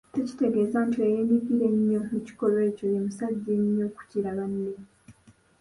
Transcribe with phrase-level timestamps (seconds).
[0.13, 4.73] Tekitegeeza nti oyo eyeenyigira ennyo mu kikolwa ekyo ye musajja ennyo okukira banne.